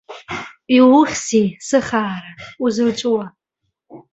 [0.75, 2.31] Иухьзеи, сыхаара,
[2.63, 3.25] узырҵәуа?